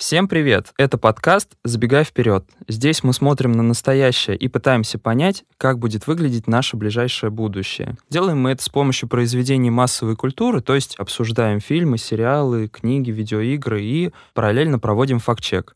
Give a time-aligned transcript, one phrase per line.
[0.00, 0.72] Всем привет!
[0.78, 2.46] Это подкаст «Забегай вперед».
[2.66, 7.96] Здесь мы смотрим на настоящее и пытаемся понять, как будет выглядеть наше ближайшее будущее.
[8.08, 13.82] Делаем мы это с помощью произведений массовой культуры, то есть обсуждаем фильмы, сериалы, книги, видеоигры
[13.82, 15.74] и параллельно проводим факт-чек.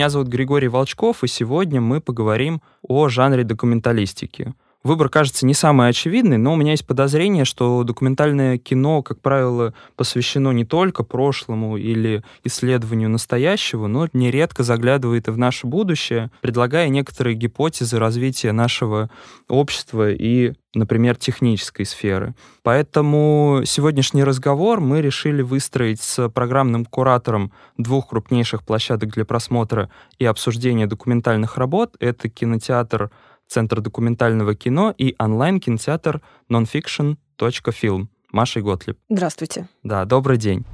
[0.00, 4.54] Меня зовут Григорий Волчков, и сегодня мы поговорим о жанре документалистики.
[4.82, 9.74] Выбор кажется не самый очевидный, но у меня есть подозрение, что документальное кино, как правило,
[9.94, 16.88] посвящено не только прошлому или исследованию настоящего, но нередко заглядывает и в наше будущее, предлагая
[16.88, 19.10] некоторые гипотезы развития нашего
[19.48, 22.34] общества и например, технической сферы.
[22.62, 30.24] Поэтому сегодняшний разговор мы решили выстроить с программным куратором двух крупнейших площадок для просмотра и
[30.24, 31.96] обсуждения документальных работ.
[31.98, 33.10] Это кинотеатр
[33.50, 38.06] Центр документального кино и онлайн-кинотеатр nonfiction.film.
[38.30, 38.96] Маша Готлиб.
[39.08, 39.68] Здравствуйте.
[39.82, 40.64] Да, добрый день.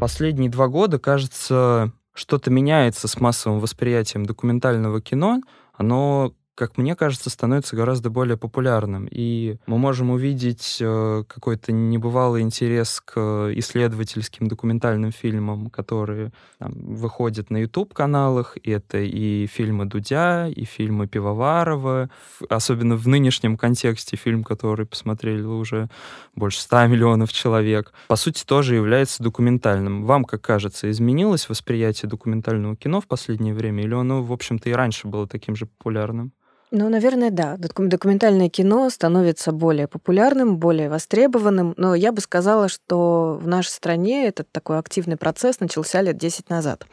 [0.00, 5.40] Последние два года, кажется, что-то меняется с массовым восприятием документального кино.
[5.72, 9.08] Оно как мне кажется, становится гораздо более популярным.
[9.10, 17.48] И мы можем увидеть э, какой-то небывалый интерес к исследовательским документальным фильмам, которые там, выходят
[17.48, 18.58] на YouTube-каналах.
[18.62, 22.10] Это и фильмы Дудя, и фильмы Пивоварова.
[22.50, 25.88] Особенно в нынешнем контексте фильм, который посмотрели уже
[26.34, 27.94] больше 100 миллионов человек.
[28.08, 30.04] По сути, тоже является документальным.
[30.04, 33.82] Вам, как кажется, изменилось восприятие документального кино в последнее время?
[33.82, 36.34] Или оно, в общем-то, и раньше было таким же популярным?
[36.72, 37.56] Ну, наверное, да.
[37.58, 44.28] Документальное кино становится более популярным, более востребованным, но я бы сказала, что в нашей стране
[44.28, 46.86] этот такой активный процесс начался лет 10 назад.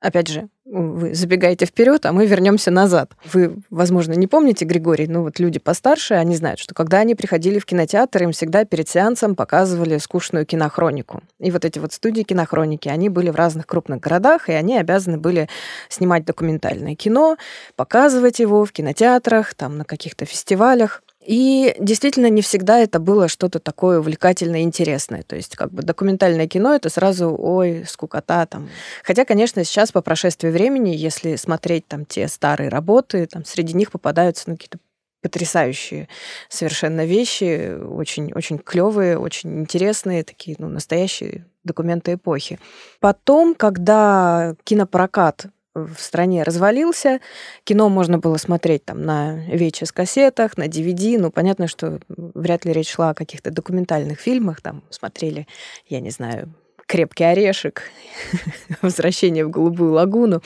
[0.00, 3.12] Опять же, вы забегаете вперед, а мы вернемся назад.
[3.32, 7.58] Вы, возможно, не помните, Григорий, но вот люди постарше, они знают, что когда они приходили
[7.58, 11.22] в кинотеатр, им всегда перед сеансом показывали скучную кинохронику.
[11.38, 15.18] И вот эти вот студии кинохроники, они были в разных крупных городах, и они обязаны
[15.18, 15.48] были
[15.90, 17.36] снимать документальное кино,
[17.76, 21.02] показывать его в кинотеатрах, там на каких-то фестивалях.
[21.24, 25.22] И действительно, не всегда это было что-то такое увлекательное интересное.
[25.22, 28.70] То есть, как бы документальное кино это сразу, ой, скукота там.
[29.04, 33.90] Хотя, конечно, сейчас по прошествии времени, если смотреть там те старые работы, там среди них
[33.90, 34.78] попадаются ну, какие-то
[35.22, 36.08] потрясающие
[36.48, 42.58] совершенно вещи, очень, очень клевые, очень интересные, такие, ну, настоящие документы эпохи.
[43.00, 47.20] Потом, когда кинопрокат в стране развалился.
[47.64, 51.18] Кино можно было смотреть там на VHS-кассетах, на DVD.
[51.18, 54.60] Ну, понятно, что вряд ли речь шла о каких-то документальных фильмах.
[54.60, 55.46] Там смотрели,
[55.86, 56.54] я не знаю,
[56.86, 57.84] крепкий орешек,
[58.82, 60.42] возвращение в голубую лагуну.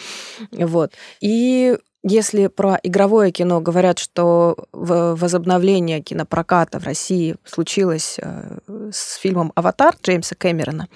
[0.53, 0.93] Вот.
[1.21, 8.59] И если про игровое кино говорят, что возобновление кинопроката в России случилось э,
[8.93, 10.89] с фильмом «Аватар» Джеймса Кэмерона,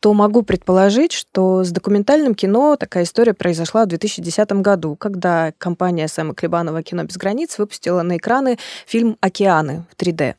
[0.00, 6.08] то могу предположить, что с документальным кино такая история произошла в 2010 году, когда компания
[6.08, 10.34] Сэма Клебанова «Кино без границ» выпустила на экраны фильм «Океаны» в 3D.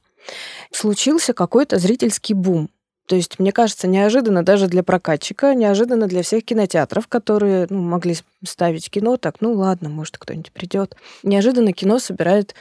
[0.71, 2.71] Случился какой-то зрительский бум.
[3.09, 8.15] То есть, мне кажется, неожиданно даже для прокатчика, неожиданно для всех кинотеатров, которые ну, могли
[8.45, 10.95] ставить кино так, ну ладно, может, кто-нибудь придет.
[11.23, 12.53] Неожиданно кино собирает,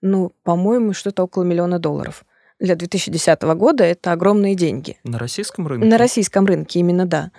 [0.00, 2.24] ну, по-моему, что-то около миллиона долларов.
[2.60, 4.98] Для 2010 года это огромные деньги.
[5.04, 5.86] На российском рынке?
[5.86, 7.30] На российском рынке, именно да.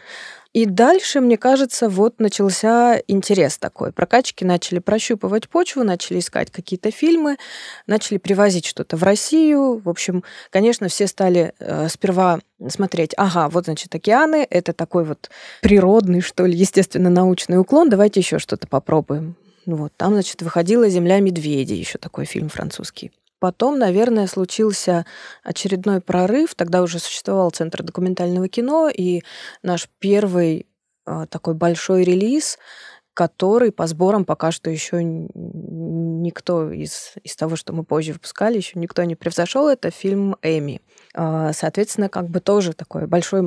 [0.51, 3.91] И дальше, мне кажется, вот начался интерес такой.
[3.91, 7.37] Прокачки начали прощупывать почву, начали искать какие-то фильмы,
[7.85, 9.79] начали привозить что-то в Россию.
[9.83, 15.29] В общем, конечно, все стали э, сперва смотреть, ага, вот, значит, океаны, это такой вот
[15.61, 19.35] природный, что ли, естественно-научный уклон, давайте еще что-то попробуем.
[19.67, 23.11] Вот, там, значит, выходила «Земля медведей», еще такой фильм французский.
[23.39, 25.05] Потом, наверное, случился
[25.43, 26.55] очередной прорыв.
[26.55, 29.23] Тогда уже существовал Центр документального кино, и
[29.63, 30.67] наш первый
[31.05, 32.57] э, такой большой релиз,
[33.13, 38.79] который по сборам пока что еще никто из, из того, что мы позже выпускали, еще
[38.79, 39.67] никто не превзошел.
[39.67, 40.81] Это фильм Эми.
[41.15, 43.41] А, соответственно, как бы тоже такой большой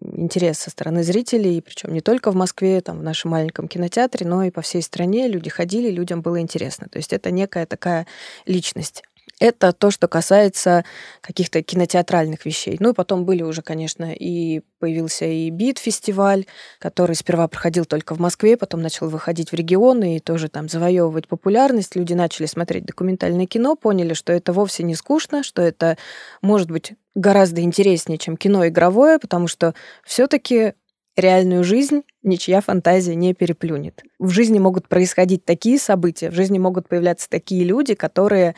[0.00, 4.44] интерес со стороны зрителей, причем не только в Москве, там, в нашем маленьком кинотеатре, но
[4.44, 6.88] и по всей стране люди ходили, людям было интересно.
[6.90, 8.06] То есть это некая такая
[8.44, 9.02] личность.
[9.38, 10.84] Это то, что касается
[11.20, 12.78] каких-то кинотеатральных вещей.
[12.80, 16.46] Ну и потом были уже, конечно, и появился и БИТ-фестиваль,
[16.78, 21.28] который сперва проходил только в Москве, потом начал выходить в регионы и тоже там завоевывать
[21.28, 21.96] популярность.
[21.96, 25.98] Люди начали смотреть документальное кино, поняли, что это вовсе не скучно, что это
[26.40, 30.72] может быть гораздо интереснее, чем кино игровое, потому что все-таки
[31.16, 34.02] реальную жизнь ничья фантазия не переплюнет.
[34.18, 38.54] В жизни могут происходить такие события, в жизни могут появляться такие люди, которые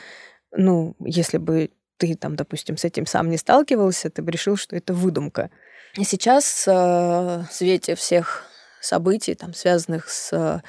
[0.52, 4.76] ну, если бы ты там, допустим, с этим сам не сталкивался, ты бы решил, что
[4.76, 5.50] это выдумка.
[5.96, 8.44] И сейчас э, в свете всех
[8.80, 10.62] событий, там, связанных с,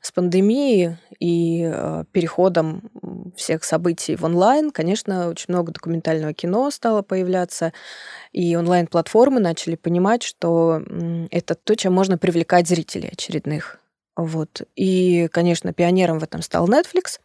[0.00, 2.90] с пандемией и э, переходом
[3.36, 7.72] всех событий в онлайн, конечно, очень много документального кино стало появляться,
[8.32, 10.80] и онлайн-платформы начали понимать, что
[11.30, 13.80] это то, чем можно привлекать зрителей очередных.
[14.16, 14.62] Вот.
[14.74, 17.20] И, конечно, пионером в этом стал Netflix,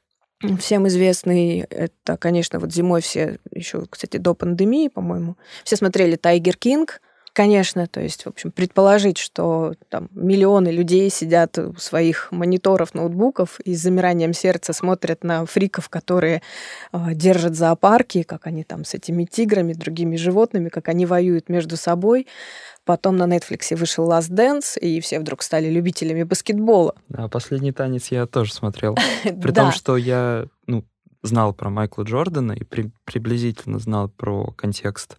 [0.60, 1.60] всем известный.
[1.70, 7.02] Это, конечно, вот зимой все, еще, кстати, до пандемии, по-моему, все смотрели «Тайгер Кинг»,
[7.34, 13.60] Конечно, то есть, в общем, предположить, что там миллионы людей сидят у своих мониторов, ноутбуков
[13.62, 16.44] и с замиранием сердца смотрят на фриков, которые
[16.92, 21.76] э, держат зоопарки, как они там с этими тиграми, другими животными, как они воюют между
[21.76, 22.28] собой.
[22.86, 26.96] Потом на Netflix вышел Last Dance, и все вдруг стали любителями баскетбола.
[27.08, 28.96] Да, последний танец я тоже смотрел.
[29.24, 30.84] При том, что я ну,
[31.22, 35.18] знал про Майкла Джордана и при, приблизительно знал про контекст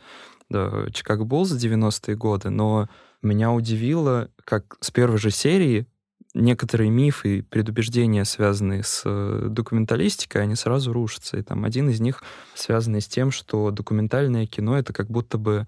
[0.50, 2.88] да, Чикаго Буллс 90-е годы, но
[3.22, 5.86] меня удивило, как с первой же серии
[6.34, 11.38] некоторые мифы и предубеждения, связанные с э, документалистикой, они сразу рушатся.
[11.38, 12.22] И там один из них
[12.54, 15.66] связанный с тем, что документальное кино— это как будто бы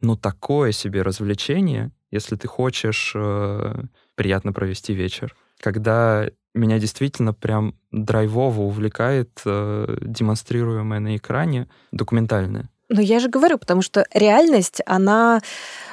[0.00, 3.74] ну, такое себе развлечение, если ты хочешь э,
[4.14, 5.36] приятно провести вечер.
[5.60, 12.68] Когда меня действительно прям драйвово увлекает э, демонстрируемое на экране документальное.
[12.88, 15.42] Ну, я же говорю, потому что реальность, она,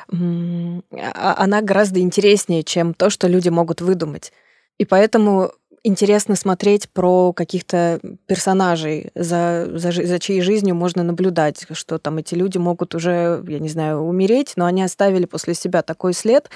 [0.09, 4.31] а, она гораздо интереснее, чем то, что люди могут выдумать.
[4.77, 5.51] И поэтому
[5.85, 12.33] интересно смотреть про каких-то персонажей, за, за, за чьей жизнью можно наблюдать, что там эти
[12.33, 16.49] люди могут уже, я не знаю, умереть, но они оставили после себя такой след,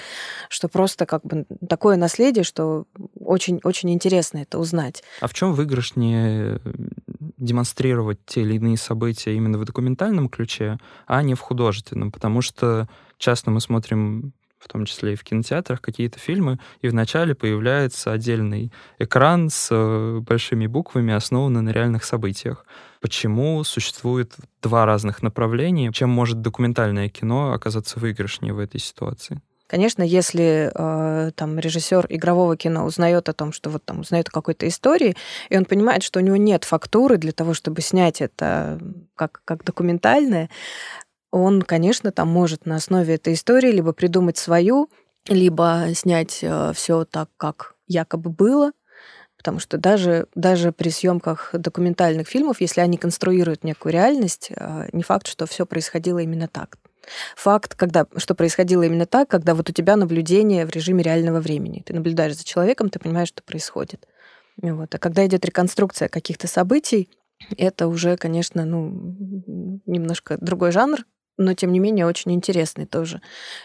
[0.48, 2.86] что просто как бы такое наследие, что
[3.18, 5.02] очень-очень интересно это узнать.
[5.20, 6.60] А в чем выигрышнее
[7.38, 12.10] демонстрировать те или иные события именно в документальном ключе, а не в художественном?
[12.10, 12.88] Потому что
[13.18, 18.70] часто мы смотрим в том числе и в кинотеатрах, какие-то фильмы, и вначале появляется отдельный
[18.98, 22.66] экран с э, большими буквами, основанный на реальных событиях.
[23.00, 25.90] Почему существует два разных направления?
[25.92, 29.40] Чем может документальное кино оказаться выигрышнее в этой ситуации?
[29.70, 34.32] Конечно, если э, там режиссер игрового кино узнает о том, что вот там узнает о
[34.32, 35.14] какой-то истории,
[35.48, 38.80] и он понимает, что у него нет фактуры для того, чтобы снять это
[39.14, 40.50] как, как документальное,
[41.30, 44.90] он, конечно, там может на основе этой истории либо придумать свою,
[45.28, 48.72] либо снять э, все так, как якобы было,
[49.36, 55.02] потому что даже, даже при съемках документальных фильмов, если они конструируют некую реальность, э, не
[55.02, 56.78] факт, что все происходило именно так.
[57.36, 61.82] Факт, когда, что происходило именно так, когда вот у тебя наблюдение в режиме реального времени.
[61.84, 64.06] Ты наблюдаешь за человеком, ты понимаешь, что происходит.
[64.60, 64.94] Вот.
[64.94, 67.08] А когда идет реконструкция каких-то событий,
[67.56, 71.04] это уже, конечно, ну, немножко другой жанр,
[71.40, 73.20] но тем не менее очень интересный тоже.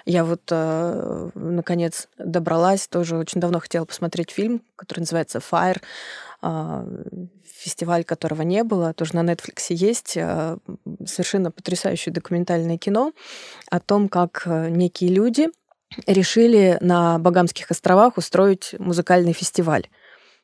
[0.06, 5.82] Я вот, э, наконец, добралась, тоже очень давно хотела посмотреть фильм, который называется «Fire»,
[6.42, 6.86] э,
[7.44, 10.58] фестиваль которого не было, тоже на Netflix есть, э,
[11.06, 13.12] совершенно потрясающее документальное кино
[13.70, 15.50] о том, как э, некие люди
[16.08, 19.88] решили на Багамских островах устроить музыкальный фестиваль.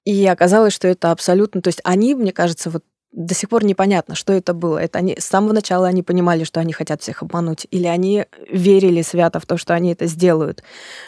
[0.04, 1.62] И оказалось, что это абсолютно...
[1.62, 4.78] То есть они, мне кажется, вот до сих пор непонятно, что это было.
[4.78, 9.02] Это они с самого начала они понимали, что они хотят всех обмануть, или они верили
[9.02, 10.64] свято в то, что они это сделают.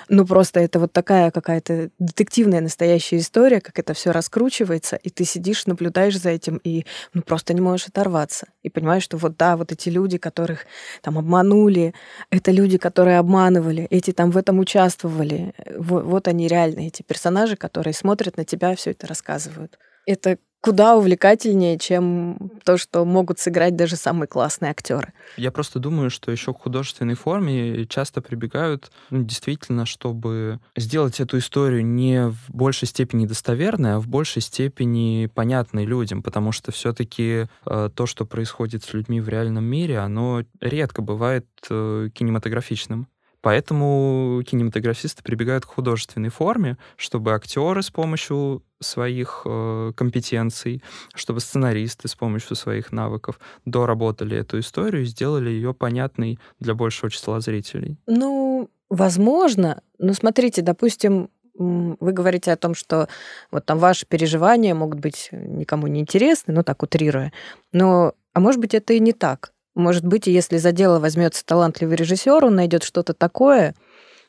[0.10, 5.24] Ну просто это вот такая какая-то детективная настоящая история, как это все раскручивается, и ты
[5.24, 9.56] сидишь, наблюдаешь за этим и ну просто не можешь оторваться и понимаешь, что вот да,
[9.56, 10.66] вот эти люди, которых
[11.02, 11.94] там обманули,
[12.30, 17.56] это люди, которые обманывали, эти там в этом участвовали, вот, вот они реально эти персонажи,
[17.56, 19.80] которые смотрят на тебя, все это рассказывают.
[20.06, 25.12] Это куда увлекательнее, чем то, что могут сыграть даже самые классные актеры.
[25.36, 31.38] Я просто думаю, что еще к художественной форме часто прибегают ну, действительно, чтобы сделать эту
[31.39, 37.48] историю не в большей степени достоверной, а в большей степени понятной людям, потому что все-таки
[37.65, 43.08] э, то, что происходит с людьми в реальном мире, оно редко бывает э, кинематографичным
[43.44, 50.82] Поэтому кинематографисты прибегают к художественной форме, чтобы актеры с помощью своих э, компетенций,
[51.14, 57.12] чтобы сценаристы с помощью своих навыков доработали эту историю и сделали ее понятной для большего
[57.12, 57.98] числа зрителей.
[58.08, 59.82] Ну, возможно.
[60.00, 63.10] Но смотрите, допустим, вы говорите о том, что
[63.52, 67.34] вот там ваши переживания могут быть никому не интересны, ну так утрируя.
[67.74, 69.53] Но, а может быть, это и не так.
[69.75, 73.74] Может быть, если за дело возьмется талантливый режиссер, он найдет что-то такое,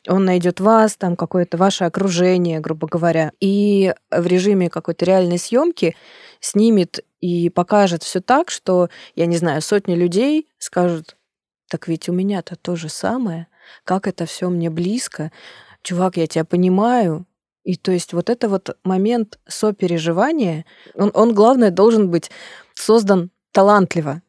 [0.07, 5.95] он найдет вас, там какое-то ваше окружение, грубо говоря, и в режиме какой-то реальной съемки
[6.39, 11.15] снимет и покажет все так, что, я не знаю, сотни людей скажут,
[11.69, 13.47] так ведь у меня-то то же самое,
[13.83, 15.31] как это все мне близко,
[15.81, 17.25] чувак, я тебя понимаю.
[17.63, 22.29] И то есть вот это вот момент сопереживания, он, он главное, должен быть
[22.75, 24.21] создан талантливо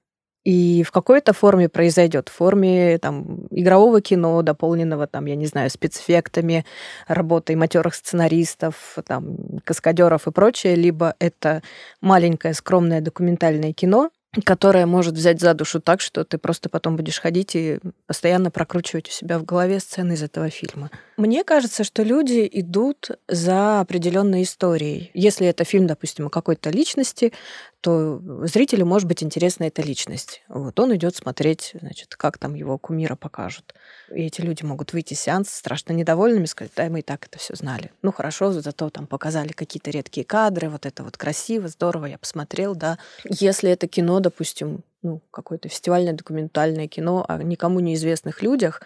[0.46, 5.68] и в какой-то форме произойдет, в форме там, игрового кино, дополненного, там, я не знаю,
[5.70, 6.64] спецэффектами,
[7.08, 11.62] работой матерых сценаристов, там, каскадеров и прочее, либо это
[12.00, 14.10] маленькое скромное документальное кино,
[14.44, 19.08] которая может взять за душу так, что ты просто потом будешь ходить и постоянно прокручивать
[19.08, 20.90] у себя в голове сцены из этого фильма.
[21.16, 25.10] Мне кажется, что люди идут за определенной историей.
[25.14, 27.32] Если это фильм, допустим, о какой-то личности,
[27.80, 30.42] то зрителю может быть интересна эта личность.
[30.48, 33.74] Вот он идет смотреть, значит, как там его кумира покажут.
[34.14, 37.38] И эти люди могут выйти из сеанса страшно недовольными, сказать, да, мы и так это
[37.38, 37.92] все знали.
[38.02, 42.74] Ну хорошо, зато там показали какие-то редкие кадры, вот это вот красиво, здорово, я посмотрел,
[42.74, 42.98] да.
[43.24, 48.82] Если это кино, допустим, ну, какое-то фестивальное документальное кино о никому неизвестных людях,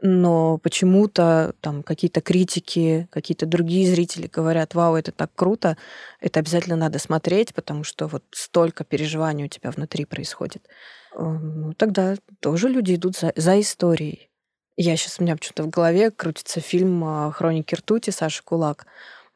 [0.00, 5.76] но почему-то там какие-то критики, какие-то другие зрители говорят, вау, это так круто,
[6.20, 10.68] это обязательно надо смотреть, потому что вот столько переживаний у тебя внутри происходит.
[11.14, 14.30] Э, ну, тогда тоже люди идут за, за историей.
[14.76, 18.86] Я сейчас, у меня почему-то в голове крутится фильм а, «Хроники ртути» Саши Кулак.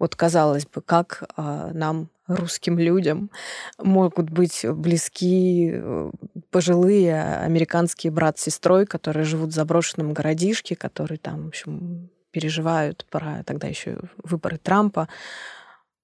[0.03, 3.31] Вот, казалось бы, как а, нам русским людям
[3.79, 6.11] могут быть близки э,
[6.51, 13.07] пожилые американские брат с сестрой, которые живут в заброшенном городишке, которые там, в общем, переживают
[13.13, 15.09] про тогда еще выборы Трампа.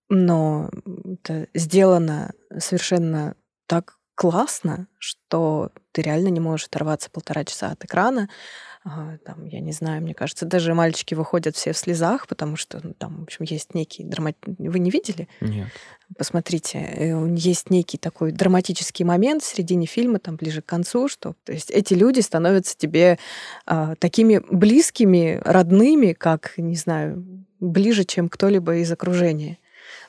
[0.09, 0.71] Но
[1.05, 3.35] это сделано совершенно
[3.67, 8.29] так классно, что ты реально не можешь оторваться полтора часа от экрана.
[9.25, 12.95] Там, я не знаю, мне кажется, даже мальчики выходят все в слезах, потому что ну,
[12.95, 14.37] там, в общем, есть некий драмат...
[14.47, 15.29] Вы не видели?
[15.41, 15.69] Нет.
[16.17, 21.35] Посмотрите, э, есть некий такой драматический момент в середине фильма, там ближе к концу, что
[21.45, 23.19] то есть эти люди становятся тебе
[23.67, 27.25] а, такими близкими, родными, как, не знаю,
[27.61, 29.59] ближе, чем кто-либо из окружения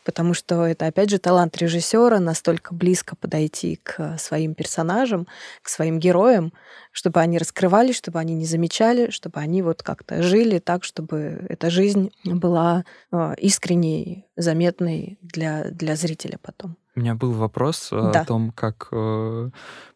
[0.10, 5.28] потому что это, опять же, талант режиссера настолько близко подойти к своим персонажам,
[5.62, 6.52] к своим героям,
[7.00, 11.70] чтобы они раскрывались, чтобы они не замечали, чтобы они вот как-то жили так, чтобы эта
[11.70, 16.76] жизнь была а, искренней, заметной для, для зрителя потом.
[16.98, 18.22] У меня был вопрос э, да.
[18.22, 19.50] о том, как э,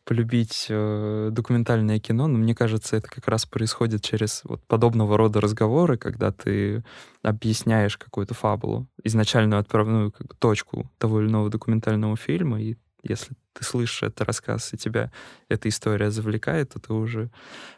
[0.05, 5.41] полюбить э, документальное кино, но мне кажется, это как раз происходит через вот подобного рода
[5.41, 6.85] разговоры, когда ты
[7.21, 13.33] объясняешь какую-то фабулу, изначальную отправную как бы, точку того или иного документального фильма, и если
[13.53, 15.11] ты слышишь этот рассказ, и тебя
[15.49, 17.29] эта история завлекает, то ты уже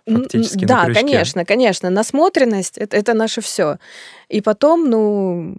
[0.07, 1.89] фактически Да, на конечно, конечно.
[1.89, 3.77] Насмотренность это,— это наше все.
[4.29, 5.55] И потом, ну,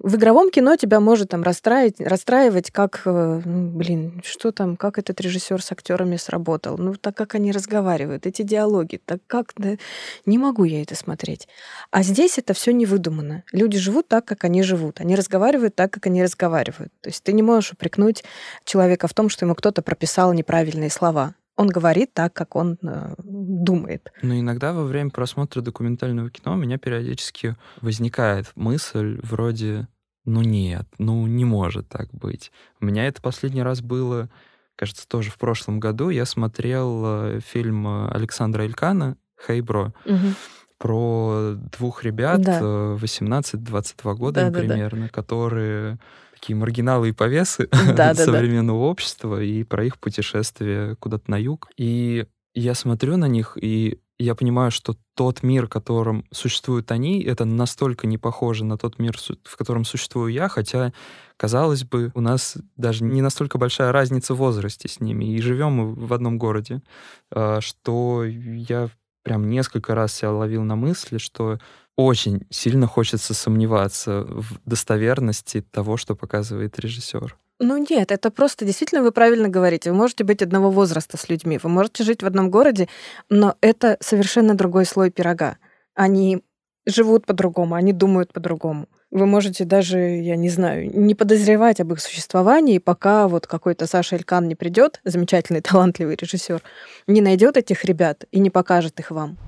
[0.00, 4.98] в игровом кино тебя может там расстраивать, расстраивать, как, э, ну, блин, что там, как
[4.98, 9.76] этот режиссер с актерами сработал, ну, так как они разговаривают, эти диалоги, так как, да,
[10.24, 11.48] не могу я это смотреть.
[11.90, 13.42] А здесь это все не выдумано.
[13.50, 16.92] Люди живут так, как они живут, они разговаривают так, как они разговаривают.
[17.00, 18.22] То есть ты не можешь упрекнуть
[18.64, 23.14] человека в том, что ему кто-то прописал неправильные слова он говорит так, как он э,
[23.18, 24.12] думает.
[24.22, 29.88] Но иногда во время просмотра документального кино у меня периодически возникает мысль вроде
[30.24, 32.52] «ну нет, ну не может так быть».
[32.80, 34.30] У меня это последний раз было,
[34.76, 36.10] кажется, тоже в прошлом году.
[36.10, 39.92] Я смотрел э, фильм Александра Илькана «Хейбро».
[40.04, 40.34] Угу
[40.78, 42.60] про двух ребят да.
[42.60, 43.82] 18-22
[44.12, 45.08] э, года да, примерно, да, да.
[45.08, 45.98] которые
[46.34, 48.90] такие маргиналы и повесы да, современного да.
[48.90, 51.68] общества и про их путешествие куда-то на юг.
[51.76, 57.22] И я смотрю на них, и я понимаю, что тот мир, в котором существуют они,
[57.22, 60.92] это настолько не похоже на тот мир, в котором существую я, хотя,
[61.36, 65.72] казалось бы, у нас даже не настолько большая разница в возрасте с ними, и живем
[65.72, 66.82] мы в одном городе,
[67.30, 68.90] а, что я
[69.28, 71.58] прям несколько раз себя ловил на мысли, что
[71.96, 77.36] очень сильно хочется сомневаться в достоверности того, что показывает режиссер.
[77.60, 79.90] Ну нет, это просто действительно вы правильно говорите.
[79.90, 82.88] Вы можете быть одного возраста с людьми, вы можете жить в одном городе,
[83.28, 85.58] но это совершенно другой слой пирога.
[85.94, 86.42] они
[86.86, 88.88] живут по-другому, они думают по-другому.
[89.10, 94.16] Вы можете даже, я не знаю, не подозревать об их существовании, пока вот какой-то Саша
[94.16, 96.62] Элькан не придет, замечательный, талантливый режиссер,
[97.06, 99.38] не найдет этих ребят и не покажет их вам.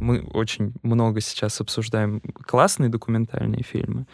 [0.00, 4.06] Мы очень много сейчас обсуждаем классные документальные фильмы,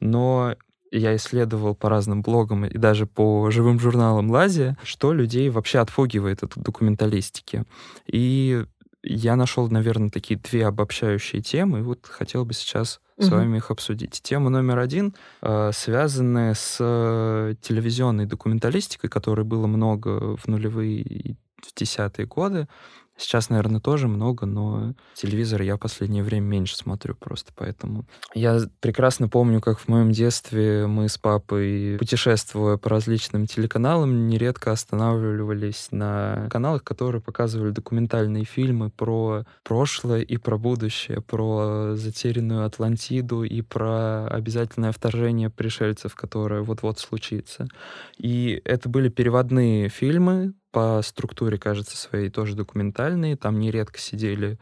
[0.00, 0.54] но
[0.92, 6.42] я исследовал по разным блогам и даже по живым журналам Лазия, что людей вообще отфогивает
[6.42, 7.64] от документалистики.
[8.06, 8.64] И
[9.02, 13.70] я нашел, наверное, такие две обобщающие темы, и вот хотел бы сейчас с вами их
[13.70, 14.20] обсудить.
[14.22, 21.36] Тема номер один, э, связанная с э, телевизионной документалистикой, которой было много в нулевые и
[21.62, 22.68] в десятые годы.
[23.16, 28.04] Сейчас, наверное, тоже много, но телевизор я в последнее время меньше смотрю просто, поэтому...
[28.34, 34.72] Я прекрасно помню, как в моем детстве мы с папой, путешествуя по различным телеканалам, нередко
[34.72, 43.44] останавливались на каналах, которые показывали документальные фильмы про прошлое и про будущее, про затерянную Атлантиду
[43.44, 47.68] и про обязательное вторжение пришельцев, которое вот-вот случится.
[48.16, 53.36] И это были переводные фильмы, по структуре, кажется, своей тоже документальные.
[53.36, 54.58] Там нередко сидели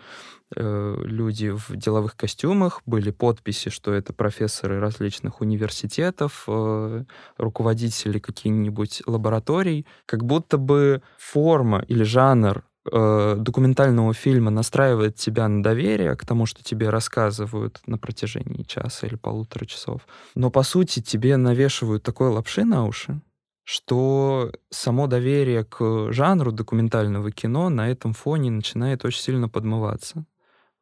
[0.55, 7.05] э, люди в деловых костюмах, были подписи, что это профессоры различных университетов, э,
[7.39, 9.87] руководители каких-нибудь лабораторий.
[10.05, 16.45] Как будто бы форма или жанр э, документального фильма настраивает тебя на доверие к тому,
[16.45, 20.03] что тебе рассказывают на протяжении часа или полутора часов.
[20.35, 23.21] Но, по сути, тебе навешивают такой лапши на уши,
[23.65, 30.25] что само доверие к жанру документального кино на этом фоне начинает очень сильно подмываться.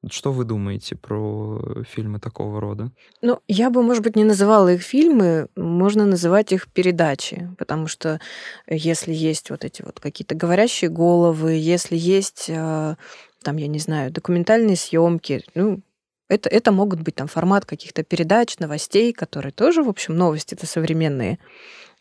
[0.08, 2.92] Что вы думаете про фильмы такого рода?
[3.20, 8.20] Ну, я бы, может быть, не называла их фильмы, можно называть их передачи, потому что
[8.68, 12.94] если есть вот эти вот какие-то говорящие головы, если есть, э,
[13.42, 15.82] там, я не знаю, документальные съемки, ну,
[16.28, 21.40] это, это могут быть там формат каких-то передач, новостей, которые тоже, в общем, новости-то современные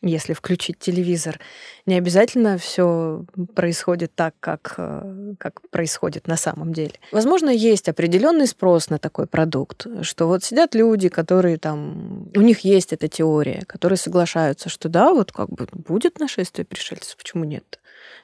[0.02, 1.40] если включить телевизор.
[1.86, 3.26] Не обязательно все
[3.56, 6.94] происходит так, как, э, как происходит на самом деле.
[7.12, 12.60] Возможно, есть определенный спрос на такой продукт, что вот сидят люди, которые там, у них
[12.60, 17.80] есть эта теория, которые соглашаются, что да, вот как бы будет нашествие пришельцев, почему нет?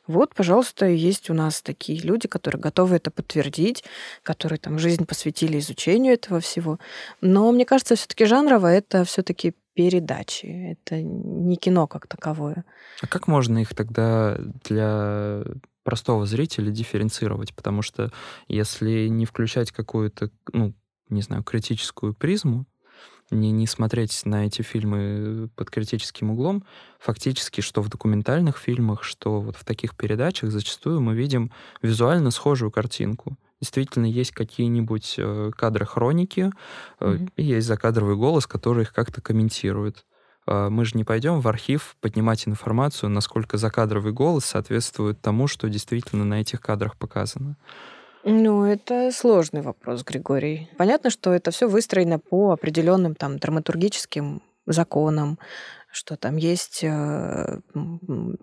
[0.06, 3.84] Вот, пожалуйста, есть у нас такие люди, которые готовы это подтвердить,
[4.22, 6.78] которые там жизнь посвятили изучению этого всего.
[7.22, 10.46] Но мне кажется, все-таки жанрово это все-таки передачи.
[10.72, 12.66] Это не кино как таковое.
[13.02, 15.44] А как можно их тогда для
[15.84, 17.54] простого зрителя дифференцировать?
[17.54, 18.12] Потому что
[18.48, 20.74] если не включать какую-то, ну,
[21.10, 22.66] не знаю, критическую призму,
[23.32, 26.66] не, не смотреть на эти фильмы под критическим углом,
[27.00, 32.72] фактически, что в документальных фильмах, что вот в таких передачах зачастую мы видим визуально схожую
[32.72, 36.52] картинку действительно есть какие-нибудь э, кадры хроники,
[37.00, 37.32] mm-hmm.
[37.38, 40.06] есть закадровый голос, который их как-то комментирует.
[40.46, 45.70] А, мы же не пойдем в архив поднимать информацию, насколько закадровый голос соответствует тому, что
[45.70, 47.56] действительно на этих кадрах показано.
[48.26, 50.70] Ну, это сложный вопрос, Григорий.
[50.78, 55.40] Понятно, что это все выстроено по определенным там драматургическим законам,
[55.92, 57.60] что там есть э,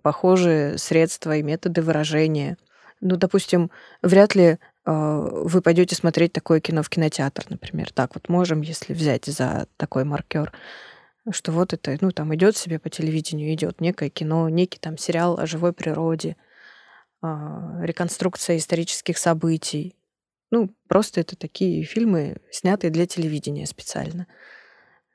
[0.03, 2.57] похожие средства и методы выражения.
[3.01, 3.71] Ну, допустим,
[4.03, 7.93] вряд ли вы пойдете смотреть такое кино в кинотеатр, например.
[7.93, 10.53] Так вот можем, если взять за такой маркер,
[11.31, 15.39] что вот это, ну, там идет себе по телевидению, идет некое кино, некий там сериал
[15.39, 16.37] о живой природе,
[17.23, 19.97] а, реконструкция исторических событий.
[20.51, 24.27] Ну, просто это такие фильмы, снятые для телевидения специально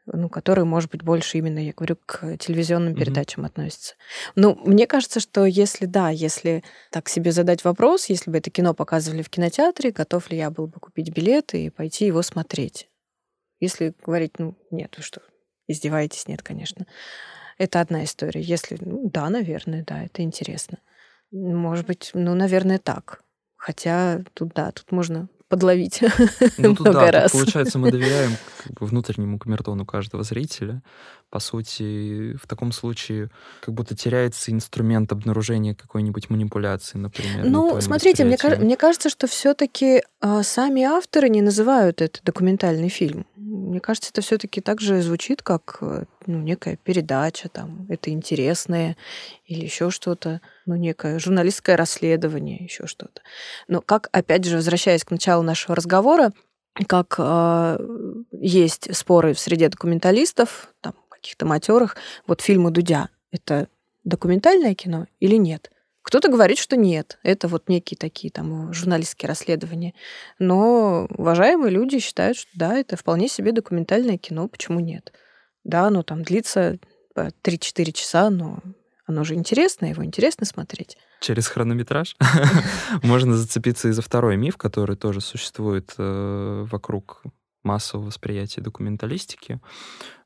[0.06, 3.00] ну, которые, может быть, больше именно, я говорю, к телевизионным mm-hmm.
[3.00, 3.96] передачам относятся.
[4.36, 8.74] Ну, мне кажется, что если да, если так себе задать вопрос, если бы это кино
[8.74, 12.90] показывали в кинотеатре, готов ли я был бы купить билеты и пойти его смотреть?
[13.60, 15.22] Если говорить, ну, нет, вы что,
[15.68, 16.28] издеваетесь?
[16.28, 16.86] Нет, конечно.
[17.58, 18.42] Это одна история.
[18.42, 20.80] Если, ну, да, наверное, да, это интересно.
[21.32, 23.24] Может быть, ну, наверное, так.
[23.56, 26.02] Хотя тут, да, тут можно подловить
[26.58, 27.32] ну, тут, много да, раз.
[27.32, 28.32] Тут, получается, мы доверяем
[28.64, 30.82] как бы, внутреннему камертону каждого зрителя.
[31.30, 33.30] По сути, в таком случае
[33.62, 37.46] как будто теряется инструмент обнаружения какой-нибудь манипуляции, например.
[37.46, 43.26] Ну, смотрите, мне, мне кажется, что все-таки а, сами авторы не называют это документальный фильм.
[43.36, 48.96] Мне кажется, это все-таки также звучит как э, ну, некая передача, там, это интересное
[49.46, 53.22] или еще что-то, ну, некое журналистское расследование, еще что-то.
[53.68, 56.32] Но как, опять же, возвращаясь к началу нашего разговора,
[56.88, 57.78] как э,
[58.32, 60.94] есть споры в среде документалистов, там,
[61.26, 63.68] каких-то матерых, вот фильмы Дудя, это
[64.04, 65.72] документальное кино или нет?
[66.04, 67.18] Кто-то говорит, что нет.
[67.24, 69.96] Это вот некие такие там журналистские расследования.
[70.38, 74.48] Но уважаемые люди считают, что да, это вполне себе документальное кино.
[74.48, 75.12] Почему нет?
[75.64, 76.78] Да, оно там длится
[77.16, 78.60] 3-4 часа, но
[79.08, 80.96] оно же интересно, его интересно смотреть.
[81.22, 82.16] Через хронометраж
[83.04, 87.24] можно зацепиться и за второй миф, который тоже существует э, вокруг
[87.66, 89.60] массового восприятия документалистики.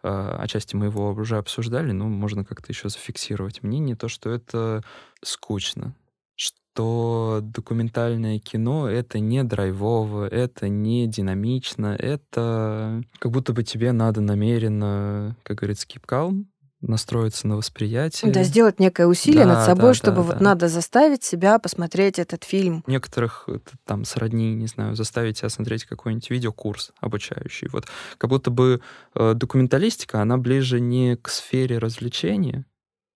[0.04, 4.84] Э, отчасти мы его уже обсуждали, но можно как-то еще зафиксировать мнение, то, что это
[5.24, 5.96] скучно,
[6.36, 14.22] что документальное кино— это не драйвово, это не динамично, это как будто бы тебе надо
[14.22, 16.46] намеренно, как говорится, keep calm,
[16.82, 18.32] настроиться на восприятие.
[18.32, 20.44] Да, сделать некое усилие да, над собой, да, чтобы да, вот да.
[20.44, 22.84] надо заставить себя посмотреть этот фильм.
[22.88, 23.48] Некоторых
[23.86, 27.68] там сродни, не знаю, заставить себя смотреть какой-нибудь видеокурс обучающий.
[27.72, 27.86] Вот
[28.18, 28.82] как будто бы
[29.16, 32.66] э, документалистика, она ближе не к сфере развлечения,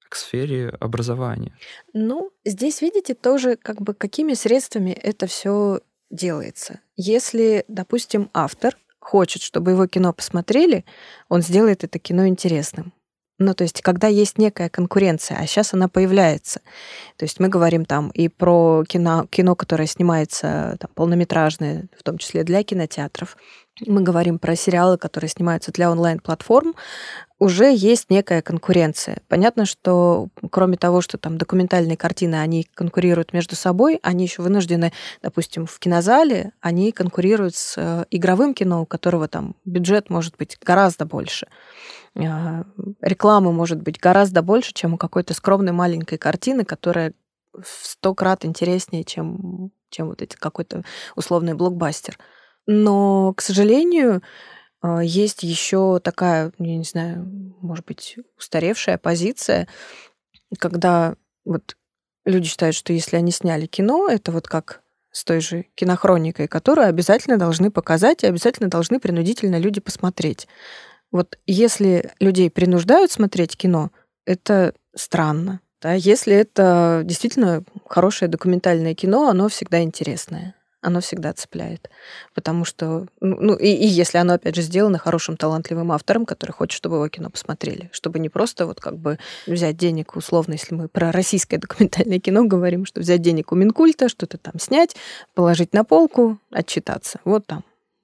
[0.06, 1.58] а к сфере образования.
[1.93, 6.82] Ну, здесь видите тоже, как бы какими средствами это все делается.
[6.95, 10.86] Если, допустим, автор хочет, чтобы его кино посмотрели,
[11.30, 12.93] он сделает это кино интересным.
[13.43, 16.62] Ну, то есть, когда есть некая конкуренция, а сейчас она появляется.
[17.17, 22.17] То есть мы говорим там и про кино, кино которое снимается там, полнометражное, в том
[22.17, 23.38] числе для кинотеатров.
[23.86, 26.75] Мы говорим про сериалы, которые снимаются для онлайн-платформ.
[27.39, 29.17] Уже есть некая конкуренция.
[29.27, 34.93] Понятно, что кроме того, что там документальные картины, они конкурируют между собой, они еще вынуждены,
[35.21, 40.58] допустим, в кинозале, они конкурируют с э, игровым кино, у которого там бюджет может быть
[40.63, 41.47] гораздо больше.
[42.15, 42.65] А,
[43.02, 47.13] рекламы может быть гораздо больше, чем у какой-то скромной маленькой картины, которая
[47.54, 50.84] в сто крат интереснее, чем, чем вот эти какой-то
[51.15, 52.17] условный блокбастер.
[52.65, 54.21] Но, к сожалению,
[54.82, 59.67] а, есть еще такая, я не знаю, может быть, устаревшая позиция,
[60.60, 61.78] когда вот
[62.26, 66.88] люди считают, что если они сняли кино, это вот как с той же кинохроникой, которую
[66.88, 70.47] обязательно должны показать и обязательно должны принудительно люди посмотреть.
[71.13, 73.91] Вот если людей принуждают смотреть кино,
[74.26, 75.62] это странно.
[75.80, 75.93] Да?
[75.93, 80.56] Если это действительно хорошее документальное кино, оно всегда интересное.
[80.82, 81.89] Оно всегда цепляет.
[82.34, 86.52] Потому что, ну, ну и, и если оно, опять же, сделано хорошим, талантливым автором, который
[86.52, 87.89] хочет, чтобы его кино посмотрели.
[87.93, 92.43] Чтобы не просто вот как бы взять денег, условно, если мы про российское документальное кино
[92.43, 94.95] говорим, что взять денег у Минкульта, что-то там снять,
[95.36, 97.21] положить на полку, отчитаться.
[97.23, 97.63] Вот там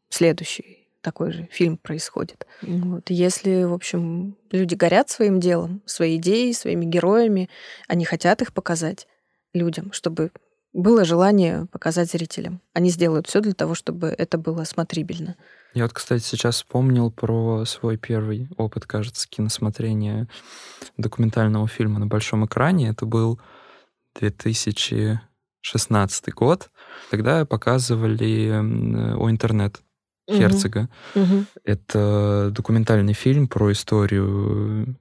[0.09, 2.45] следующий такой же фильм происходит.
[2.61, 3.09] Вот.
[3.09, 7.49] Если, в общем, люди горят своим делом, своей идеей, своими героями,
[7.87, 9.07] они хотят их показать
[9.53, 10.31] людям, чтобы
[10.71, 12.61] было желание показать зрителям.
[12.73, 15.35] Они сделают все для того, чтобы это было смотрибельно.
[15.73, 20.27] Я вот, кстати, сейчас вспомнил про свой первый опыт, кажется, киносмотрения
[20.97, 22.89] документального фильма на большом экране.
[22.89, 23.39] Это был
[24.19, 26.69] 2016 год.
[27.09, 29.81] Тогда показывали о интернет
[30.37, 30.89] Херцога.
[31.15, 31.45] Угу.
[31.63, 34.95] Это документальный фильм про историю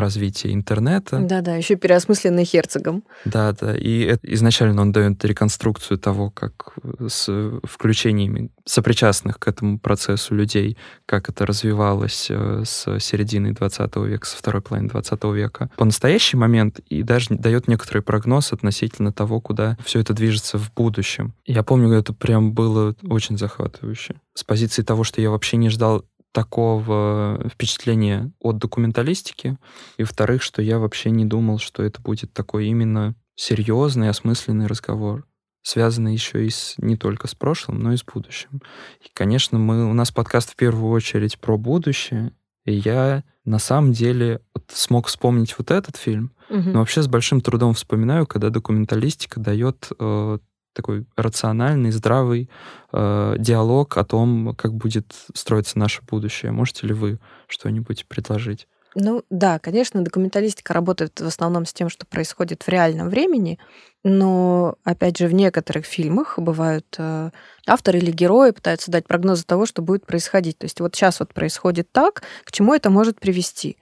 [0.00, 1.18] развития интернета.
[1.20, 3.04] Да-да, еще переосмысленный Херцогом.
[3.24, 6.74] Да-да, и это, изначально он дает реконструкцию того, как
[7.06, 7.28] с
[7.64, 14.36] включениями сопричастных к этому процессу людей, как это развивалось э, с середины 20 века, со
[14.36, 19.76] второй половины 20 века по настоящий момент, и даже дает некоторый прогноз относительно того, куда
[19.84, 21.34] все это движется в будущем.
[21.46, 24.16] Я помню, это прям было очень захватывающе.
[24.34, 29.58] С позиции того, что я вообще не ждал такого впечатления от документалистики.
[29.96, 35.26] И, во-вторых, что я вообще не думал, что это будет такой именно серьезный, осмысленный разговор,
[35.62, 38.62] связанный еще и с, не только с прошлым, но и с будущим.
[39.00, 42.32] И, конечно, мы, у нас подкаст в первую очередь про будущее,
[42.64, 46.70] и я на самом деле смог вспомнить вот этот фильм, угу.
[46.70, 50.38] но вообще с большим трудом вспоминаю, когда документалистика дает э,
[50.78, 52.48] такой рациональный, здравый
[52.92, 56.52] э, диалог о том, как будет строиться наше будущее.
[56.52, 58.68] Можете ли вы что-нибудь предложить?
[58.94, 63.58] Ну да, конечно, документалистика работает в основном с тем, что происходит в реальном времени,
[64.04, 67.30] но, опять же, в некоторых фильмах бывают э,
[67.66, 70.58] авторы или герои пытаются дать прогнозы того, что будет происходить.
[70.58, 73.76] То есть вот сейчас вот происходит так, к чему это может привести.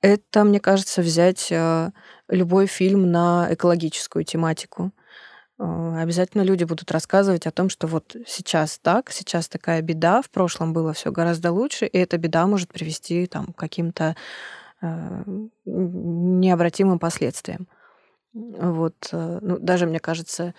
[0.00, 1.90] Это, мне кажется, взять э,
[2.28, 4.92] любой фильм на экологическую тематику.
[5.58, 10.30] Э, обязательно люди будут рассказывать о том, что вот сейчас так, сейчас такая беда, в
[10.30, 14.16] прошлом было все гораздо лучше, и эта беда может привести там, к каким-то
[14.80, 15.22] э,
[15.64, 17.66] необратимым последствиям.
[18.32, 20.54] Вот, э, ну, даже, мне кажется,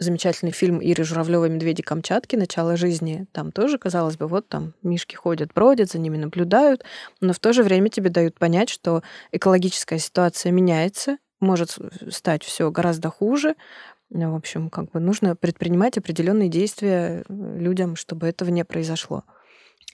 [0.00, 2.34] замечательный фильм Иры Журавлевой «Медведи Камчатки.
[2.34, 3.26] Начало жизни».
[3.32, 6.84] Там тоже, казалось бы, вот там мишки ходят, бродят, за ними наблюдают,
[7.20, 11.76] но в то же время тебе дают понять, что экологическая ситуация меняется, может
[12.10, 13.54] стать все гораздо хуже.
[14.10, 19.24] В общем, как бы нужно предпринимать определенные действия э, людям, чтобы этого не произошло.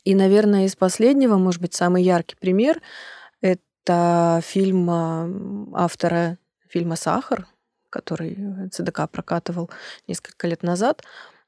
[0.05, 2.81] И, наверное, из последнего, может быть, самый яркий пример—
[3.41, 5.29] это фильм а,
[5.75, 7.47] автора фильма «Сахар»,
[7.91, 9.71] который ЦДК прокатывал
[10.07, 11.03] несколько лет назад.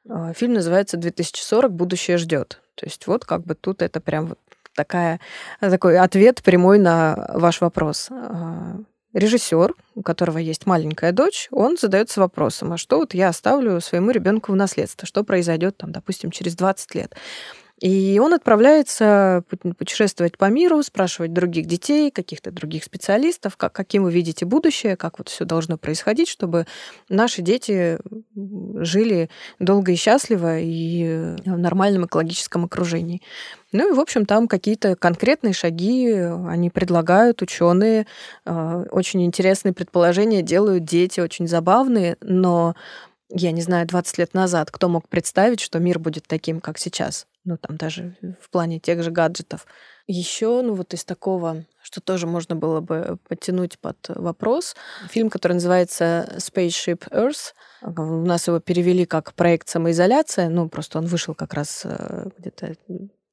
[0.09, 1.69] А, фильм называется «2040.
[1.69, 2.61] Будущее ждет».
[2.75, 4.39] То есть вот как бы тут это прям вот
[4.75, 5.21] такая,
[5.61, 8.09] такой ответ прямой на ваш вопрос.
[9.15, 14.11] Режиссер, у которого есть маленькая дочь, он задается вопросом, а что вот я оставлю своему
[14.11, 17.15] ребенку в наследство, что произойдет там, допустим, через 20 лет.
[17.81, 19.45] И он отправляется
[19.79, 25.19] путешествовать по миру, спрашивать других детей, каких-то других специалистов, как, каким вы видите будущее, как
[25.19, 26.67] вот все должно происходить, чтобы
[27.09, 27.99] наши дети
[28.35, 33.23] жили долго и счастливо и в нормальном экологическом окружении.
[33.71, 38.07] Ну и, в общем, там какие-то конкретные шаги они предлагают, ученые.
[38.47, 42.75] А, очень интересные предположения делают дети, очень забавные, но
[43.31, 47.27] я не знаю, 20 лет назад кто мог представить, что мир будет таким, как сейчас?
[47.45, 49.67] Ну, там даже в плане тех же гаджетов.
[50.07, 54.77] Еще, ну, вот из такого, что тоже можно было бы подтянуть под вопрос,
[55.09, 57.55] фильм, который называется Spaceship Earth.
[57.83, 60.49] У нас его перевели как проект самоизоляция.
[60.49, 62.75] Ну, просто он вышел как раз э, где-то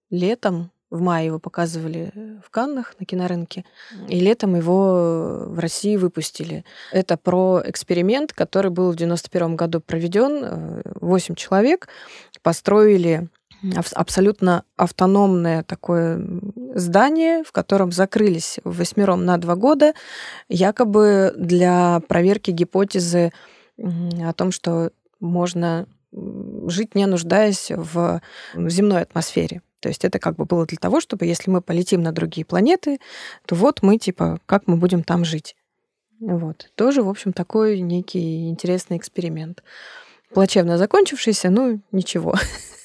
[0.10, 2.12] летом в мае его показывали
[2.46, 3.66] в Каннах на кинорынке,
[4.08, 6.64] и летом его в России выпустили.
[6.92, 10.82] Это про эксперимент, который был в 91 году проведен.
[11.02, 11.88] Восемь человек
[12.42, 13.30] построили
[13.94, 16.24] абсолютно автономное такое
[16.76, 19.94] здание, в котором закрылись восьмером на два года,
[20.50, 23.32] якобы для проверки гипотезы
[23.78, 25.88] о том, что можно
[26.68, 28.22] жить не нуждаясь в
[28.56, 29.62] земной атмосфере.
[29.80, 33.00] То есть это как бы было для того, чтобы если мы полетим на другие планеты,
[33.46, 35.56] то вот мы типа, как мы будем там жить.
[36.20, 36.72] Вот.
[36.76, 39.64] Тоже, в общем, такой некий интересный эксперимент.
[40.34, 42.36] Плачевно закончившийся, ну, ничего.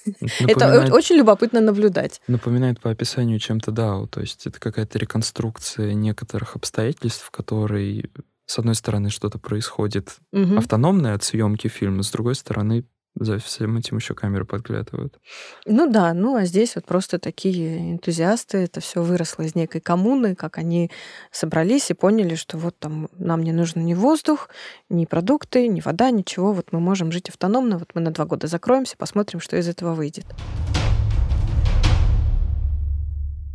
[0.21, 2.21] Напоминает, это очень любопытно наблюдать.
[2.27, 8.11] Напоминает по описанию чем-то DAO, то есть это какая-то реконструкция некоторых обстоятельств, в которой,
[8.47, 10.57] с одной стороны, что-то происходит угу.
[10.57, 15.19] автономное от съемки фильма, с другой стороны, за всем этим еще камеры подглядывают.
[15.67, 20.35] Ну да, ну а здесь вот просто такие энтузиасты, это все выросло из некой коммуны,
[20.35, 20.91] как они
[21.33, 24.49] собрались и поняли, что вот там нам не нужен ни воздух,
[24.89, 28.47] ни продукты, ни вода, ничего, вот мы можем жить автономно, вот мы на два года
[28.47, 30.27] закроемся, посмотрим, что из этого выйдет.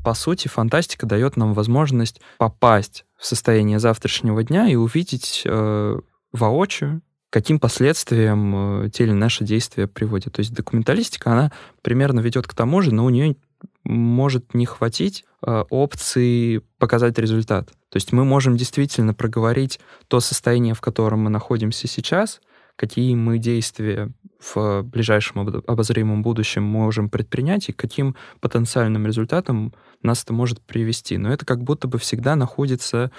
[0.04, 6.00] По сути, фантастика дает нам возможность попасть в состояние завтрашнего дня и увидеть э,
[6.32, 7.02] воочию
[7.36, 10.32] каким последствиям э, те или наши действия приводят.
[10.32, 13.36] То есть документалистика, она примерно ведет к тому же, но у нее
[13.84, 17.68] может не хватить э, опции показать результат.
[17.90, 22.40] То есть мы можем действительно проговорить то состояние, в котором мы находимся сейчас,
[22.78, 30.32] какие мы действия в ближайшем обозримом будущем можем предпринять и каким потенциальным результатом нас это
[30.32, 31.18] может привести.
[31.18, 33.12] Но это как будто бы всегда находится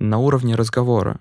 [0.00, 1.20] на уровне разговора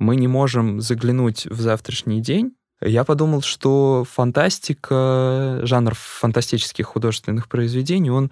[0.00, 8.10] мы не можем заглянуть в завтрашний день, я подумал, что фантастика, жанр фантастических художественных произведений,
[8.10, 8.30] он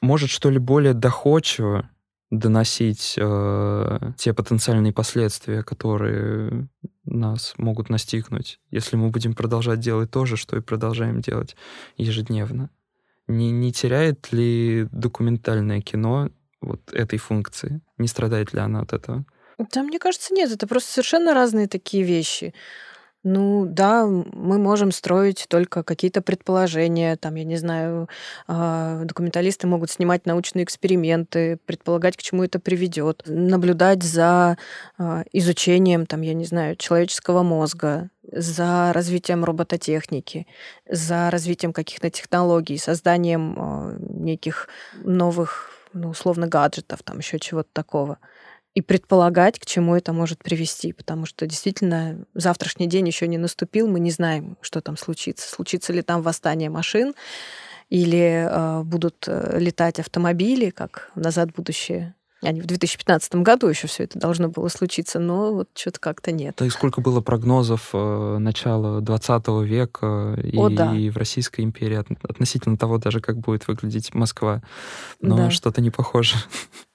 [0.00, 1.90] может что ли более доходчиво
[2.30, 6.68] доносить э, те потенциальные последствия, которые
[7.04, 11.56] нас могут настигнуть, если мы будем продолжать делать то же, что и продолжаем делать
[11.96, 12.70] ежедневно.
[13.26, 16.30] Не, не теряет ли документальное кино
[16.62, 17.82] вот этой функции?
[17.98, 19.26] Не страдает ли она от этого?
[19.72, 22.54] Да, мне кажется, нет, это просто совершенно разные такие вещи.
[23.22, 28.08] Ну да, мы можем строить только какие-то предположения, там, я не знаю,
[28.46, 34.56] а, документалисты могут снимать научные эксперименты, предполагать, к чему это приведет, наблюдать за
[34.96, 40.46] а, изучением, там, я не знаю, человеческого мозга, за развитием робототехники,
[40.88, 48.16] за развитием каких-то технологий, созданием а, неких новых, ну, условно, гаджетов, там, еще чего-то такого
[48.74, 53.88] и предполагать, к чему это может привести, потому что действительно завтрашний день еще не наступил,
[53.88, 55.48] мы не знаем, что там случится.
[55.48, 57.14] Случится ли там восстание машин,
[57.88, 64.04] или э, будут э, летать автомобили, как назад будущее они в 2015 году еще все
[64.04, 66.54] это должно было случиться, но вот что-то как-то нет.
[66.58, 70.94] Да и сколько было прогнозов э, начала 20 века и, О, да.
[70.96, 74.62] и в Российской империи относительно того даже, как будет выглядеть Москва.
[75.20, 75.50] Но да.
[75.50, 76.36] что-то не похоже.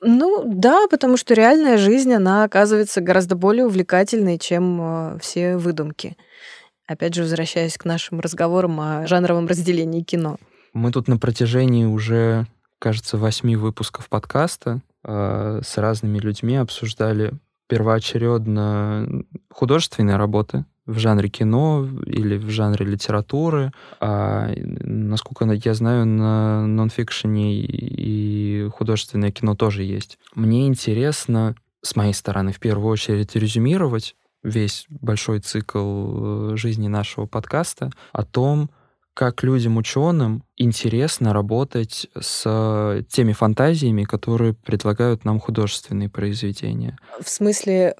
[0.02, 6.18] Ну да, потому что реальная жизнь, она оказывается гораздо более увлекательной, чем э, все выдумки.
[6.88, 10.38] Опять же, возвращаясь к нашим разговорам о жанровом разделении кино.
[10.74, 12.48] Мы тут на протяжении уже,
[12.80, 17.34] кажется, восьми выпусков подкаста Э, с разными людьми обсуждали
[17.68, 23.72] первоочередно художественные работы в жанре кино или в жанре литературы.
[24.00, 30.18] А, насколько я знаю, на нонфикшене и художественное кино тоже есть.
[30.34, 37.26] Мне интересно, с моей стороны, в первую очередь резюмировать весь большой цикл э, жизни нашего
[37.28, 38.70] подкаста о том,
[39.16, 46.98] как людям-ученым интересно работать с теми фантазиями, которые предлагают нам художественные произведения.
[47.20, 47.96] В смысле,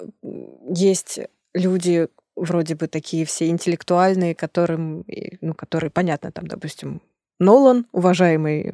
[0.68, 1.18] есть
[1.54, 5.04] люди вроде бы такие все интеллектуальные, которым,
[5.40, 7.00] ну, которые, понятно, там, допустим,
[7.38, 8.70] Нолан, уважаемый,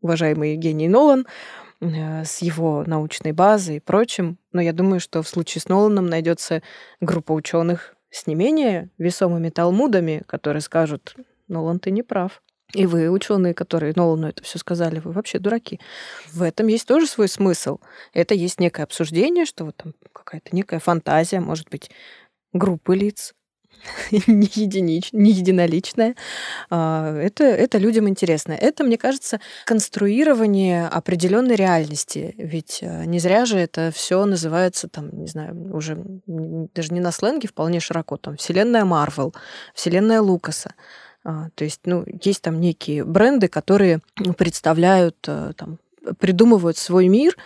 [0.00, 1.26] уважаемый гений Нолан,
[1.80, 4.38] э, с его научной базой и прочим.
[4.52, 6.62] Но я думаю, что в случае с Ноланом найдется
[7.00, 11.16] группа ученых с не менее весомыми талмудами, которые скажут,
[11.48, 12.42] Нолан, ты не прав.
[12.72, 15.80] И вы, ученые, которые Нолану это все сказали, вы вообще дураки.
[16.32, 17.78] В этом есть тоже свой смысл.
[18.12, 21.90] Это есть некое обсуждение, что вот там какая-то некая фантазия, может быть,
[22.52, 23.34] группы лиц,
[24.10, 26.16] не, единич, не единоличная.
[26.70, 28.52] А, это, это людям интересно.
[28.52, 32.34] Это, мне кажется, конструирование определенной реальности.
[32.36, 37.12] Ведь э, не зря же это все называется, там, не знаю, уже даже не на
[37.12, 39.34] сленге, вполне широко, там, вселенная Марвел,
[39.74, 40.74] вселенная Лукаса.
[41.28, 44.00] А, то есть, ну, есть там некие бренды, которые
[44.38, 45.78] представляют, э, там,
[46.20, 47.36] придумывают свой мир,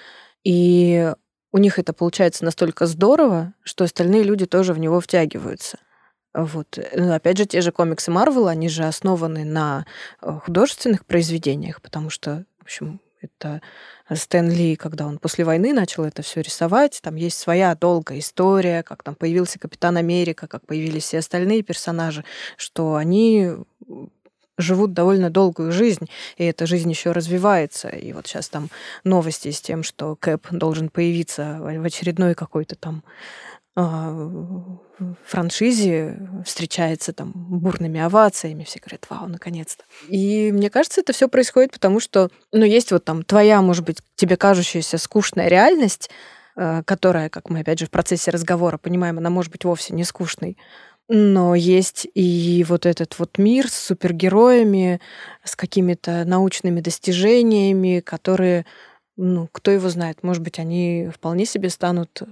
[0.44, 1.14] и
[1.50, 5.78] у них это получается настолько здорово, что остальные люди тоже в него втягиваются.
[6.34, 6.78] Вот.
[6.94, 9.86] Ну, опять же, те же комиксы Марвел, они же основаны на
[10.20, 13.60] э, художественных произведениях, потому что, в общем, это
[14.12, 18.82] Стэн Ли, когда он после войны начал это все рисовать, там есть своя долгая история,
[18.82, 22.24] как там появился Капитан Америка, как появились все остальные персонажи,
[22.56, 23.52] что они
[24.60, 27.88] живут довольно долгую жизнь, и эта жизнь еще развивается.
[27.88, 28.68] И вот сейчас там
[29.04, 33.02] новости с тем, что Кэп должен появиться в очередной какой-то там
[35.24, 39.84] франшизе встречается там бурными овациями, все говорят, вау, наконец-то.
[40.08, 43.98] И мне кажется, это все происходит потому, что, ну, есть вот там твоя, может быть,
[44.16, 46.10] тебе кажущаяся скучная реальность,
[46.56, 50.04] э, которая, как мы опять же в процессе разговора понимаем, она может быть вовсе не
[50.04, 50.58] скучной,
[51.08, 55.00] но есть и вот этот вот мир с супергероями,
[55.44, 58.66] с какими-то научными достижениями, которые,
[59.16, 62.22] ну, кто его знает, может быть, они вполне себе станут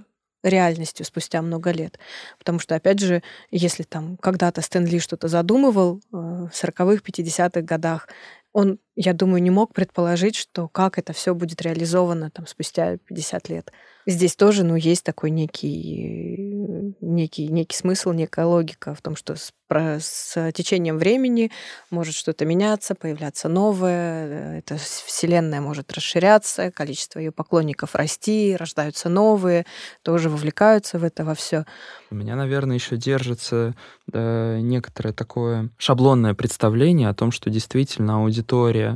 [0.43, 1.99] реальностью спустя много лет.
[2.37, 7.61] Потому что, опять же, если там когда-то Стэн Ли что-то задумывал э, в 40-х, 50-х
[7.61, 8.07] годах,
[8.53, 13.47] он, я думаю, не мог предположить, что как это все будет реализовано там спустя 50
[13.47, 13.71] лет.
[14.05, 19.53] Здесь тоже, ну, есть такой некий, некий, некий смысл, некая логика в том, что с,
[19.67, 21.51] про, с течением времени
[21.91, 29.65] может что-то меняться, появляться новое, эта вселенная может расширяться, количество ее поклонников расти, рождаются новые,
[30.01, 31.65] тоже вовлекаются в это во все.
[32.09, 33.75] У меня, наверное, еще держится
[34.07, 38.88] да, некоторое такое шаблонное представление о том, что действительно аудитория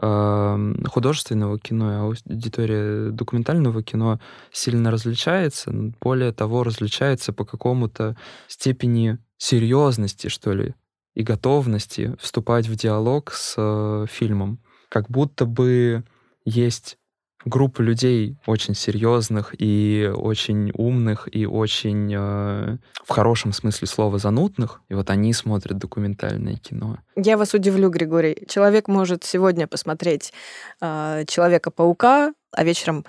[0.00, 4.20] художественного кино и аудитория документального кино
[4.52, 5.72] сильно различается.
[6.00, 10.74] Более того, различается по какому-то степени серьезности, что ли,
[11.14, 14.60] и готовности вступать в диалог с э, фильмом.
[14.88, 16.04] Как будто бы
[16.44, 16.97] есть
[17.48, 24.80] группа людей очень серьезных и очень умных и очень э, в хорошем смысле слова занудных,
[24.88, 26.98] и вот они смотрят документальное кино.
[27.16, 28.46] Я вас удивлю, Григорий.
[28.48, 30.32] Человек может сегодня посмотреть
[30.80, 33.04] э, Человека-паука, а вечером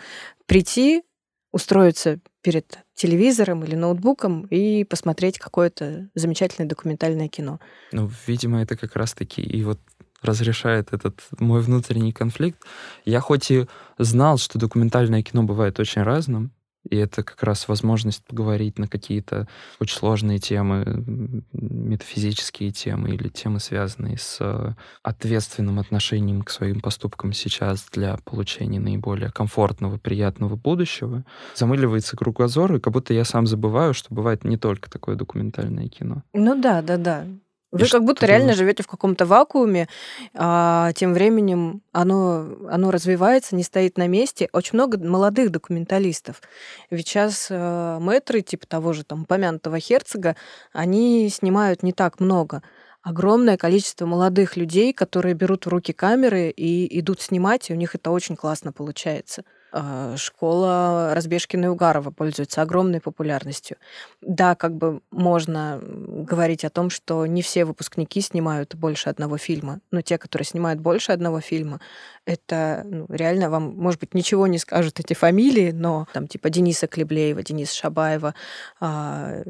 [0.45, 1.03] прийти,
[1.51, 7.59] устроиться перед телевизором или ноутбуком и посмотреть какое-то замечательное документальное кино.
[7.91, 9.79] Ну, видимо, это как раз-таки и вот
[10.21, 12.63] разрешает этот мой внутренний конфликт.
[13.05, 16.51] Я хоть и знал, что документальное кино бывает очень разным,
[16.87, 19.47] и это как раз возможность поговорить на какие-то
[19.79, 27.33] очень сложные темы, метафизические темы или темы, связанные с э, ответственным отношением к своим поступкам
[27.33, 31.25] сейчас для получения наиболее комфортного, приятного будущего.
[31.53, 36.23] Замыливается кругозор, и как будто я сам забываю, что бывает не только такое документальное кино.
[36.33, 37.27] Ну да, да, да.
[37.71, 39.87] Вы и как будто реально живете в каком-то вакууме,
[40.33, 44.49] а тем временем оно, оно развивается, не стоит на месте.
[44.53, 46.41] Очень много молодых документалистов.
[46.89, 50.35] Ведь сейчас э, мэтры, типа того же там помянутого Херцога,
[50.73, 52.63] они снимают не так много.
[53.03, 57.93] Огромное количество молодых людей, которые берут в руки камеры и идут снимать, и у них
[57.93, 59.43] это очень классно получается.
[59.71, 63.77] А, школа Разбежкина и Угарова пользуется огромной популярностью.
[64.21, 69.79] Да, как бы можно говорить о том, что не все выпускники снимают больше одного фильма,
[69.91, 71.79] но те, которые снимают больше одного фильма,
[72.25, 76.87] это ну, реально вам, может быть, ничего не скажут эти фамилии, но там типа Дениса
[76.87, 78.33] Клеблеева, Дениса Шабаева,
[78.79, 79.43] а,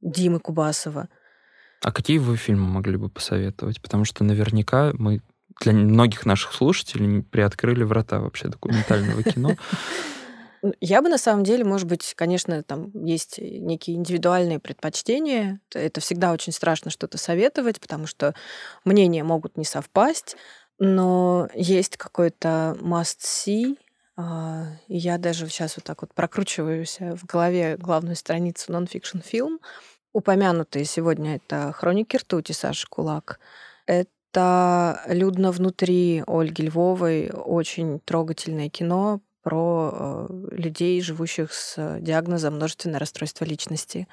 [0.00, 1.08] Димы Кубасова.
[1.82, 3.80] А какие вы фильмы могли бы посоветовать?
[3.80, 5.20] Потому что наверняка мы
[5.60, 9.56] для многих наших слушателей приоткрыли врата вообще документального кино.
[10.62, 15.60] Ну, я бы на самом деле, может быть, конечно, там есть некие индивидуальные предпочтения.
[15.72, 18.34] Это всегда очень страшно что-то советовать, потому что
[18.84, 20.36] мнения могут не совпасть,
[20.78, 23.76] но есть какой-то must-see,
[24.16, 29.60] а, я даже сейчас вот так вот прокручиваюсь в голове главную страницу нон-фикшн фильм.
[30.12, 33.38] Упомянутые сегодня это «Хроники ртути» Саши Кулак.
[33.86, 37.30] Это это «Людно внутри» Ольги Львовой.
[37.30, 44.06] Очень трогательное кино про э, людей, живущих с диагнозом множественное расстройство личности.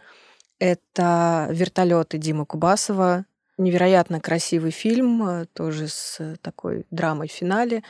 [0.59, 3.25] Это «Вертолеты» Дима Кубасова.
[3.57, 7.83] Невероятно красивый фильм, э, тоже с такой драмой в финале.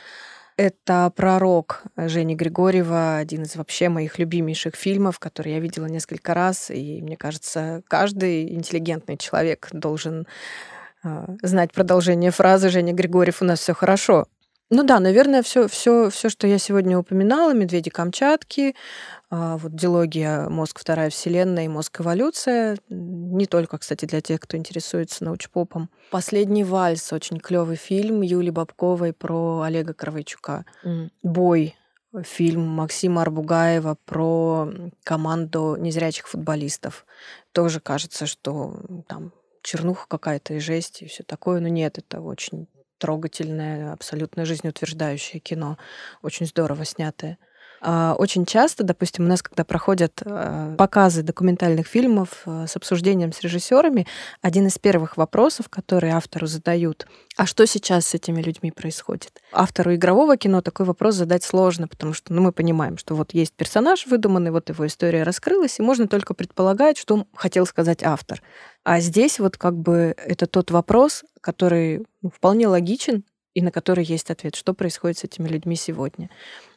[0.56, 6.70] Это «Пророк» Жени Григорьева, один из вообще моих любимейших фильмов, который я видела несколько раз,
[6.70, 10.26] и мне кажется, каждый интеллигентный человек должен
[11.42, 14.26] знать продолжение фразы Женя Григорьев «У нас все хорошо».
[14.70, 18.74] Ну да, наверное, все, все, все, что я сегодня упоминала, «Медведи Камчатки»,
[19.30, 20.80] а, вот дилогия «Мозг.
[20.80, 22.00] Вторая вселенная» и «Мозг.
[22.00, 22.78] Эволюция».
[22.88, 25.90] Не только, кстати, для тех, кто интересуется научпопом.
[26.10, 30.64] «Последний вальс»— очень клевый фильм Юли Бабковой про Олега Кровайчука.
[31.22, 31.76] «Бой»
[32.22, 37.06] фильм Максима Арбугаева про команду незрячих футболистов.
[37.52, 38.76] Тоже кажется, что
[39.08, 39.32] там
[39.64, 41.60] чернуха какая-то и жесть и все такое.
[41.60, 45.78] Но нет, это очень трогательное, абсолютно жизнеутверждающее кино,
[46.22, 47.38] очень здорово снятое.
[47.86, 53.30] А, очень часто, допустим, у нас, когда проходят а, показы документальных фильмов а, с обсуждением
[53.30, 54.06] с режиссерами,
[54.40, 57.06] один из первых вопросов, которые автору задают,
[57.36, 59.42] а что сейчас с этими людьми происходит?
[59.52, 63.52] Автору игрового кино такой вопрос задать сложно, потому что ну, мы понимаем, что вот есть
[63.52, 68.40] персонаж выдуманный, вот его история раскрылась, и можно только предполагать, что хотел сказать автор.
[68.82, 74.04] А здесь вот как бы это тот вопрос, который ну, вполне логичен, и на который
[74.04, 76.28] есть ответ, что происходит с этими людьми сегодня.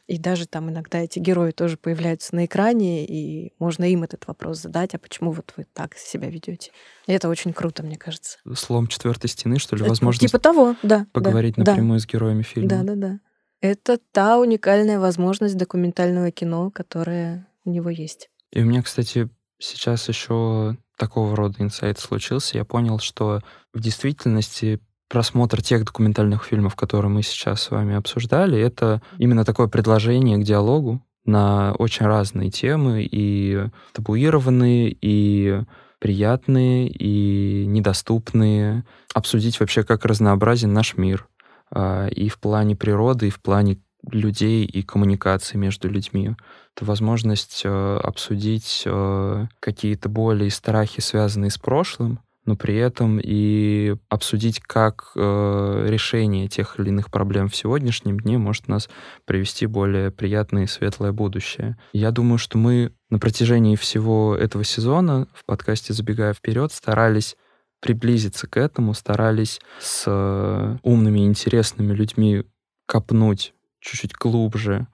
[0.08, 4.58] И даже там иногда эти герои тоже появляются на экране, и можно им этот вопрос
[4.62, 6.72] задать, а почему вот вы так себя ведете?
[7.06, 8.38] И это очень круто, мне кажется.
[8.56, 10.26] Слом четвертой стены, что ли, возможно?
[10.26, 11.06] Типа того, да.
[11.12, 12.02] Поговорить да, напрямую да.
[12.02, 12.70] с героями фильма.
[12.70, 13.20] Да, да, да.
[13.60, 18.30] Это та уникальная возможность документального кино, которая у него есть.
[18.50, 19.28] И у меня, кстати,
[19.58, 22.56] сейчас еще такого рода инсайт случился.
[22.56, 23.42] Я понял, что
[23.74, 29.66] в действительности просмотр тех документальных фильмов, которые мы сейчас с вами обсуждали, это именно такое
[29.66, 35.62] предложение к диалогу на очень разные темы, и табуированные, и
[35.98, 38.84] приятные, и недоступные.
[39.14, 41.28] Обсудить вообще, как разнообразен наш мир.
[41.70, 43.78] А, и в плане природы, и в плане
[44.10, 46.34] людей и коммуникации между людьми.
[46.74, 53.20] Это возможность э, обсудить э, какие-то боли и страхи, связанные с прошлым, но при этом
[53.22, 58.88] и обсудить, как э, решение тех или иных проблем в сегодняшнем дне может нас
[59.26, 61.76] привести более приятное и светлое будущее.
[61.92, 67.36] Я думаю, что мы на протяжении всего этого сезона в подкасте «Забегая вперед» старались
[67.80, 72.44] приблизиться к этому, старались с э, умными интересными людьми
[72.86, 74.86] копнуть чуть-чуть глубже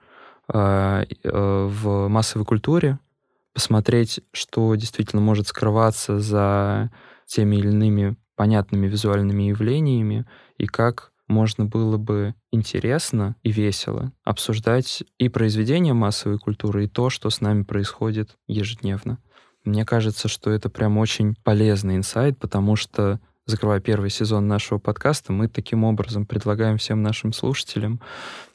[0.53, 2.99] э, э, в массовой культуре,
[3.53, 6.91] посмотреть, что действительно может скрываться за
[7.25, 10.25] теми или иными понятными визуальными явлениями,
[10.57, 17.09] и как можно было бы интересно и весело обсуждать и произведения массовой культуры, и то,
[17.09, 19.19] что с нами происходит ежедневно.
[19.63, 25.33] Мне кажется, что это прям очень полезный инсайт, потому что, закрывая первый сезон нашего подкаста,
[25.33, 27.99] мы таким образом предлагаем всем нашим слушателям,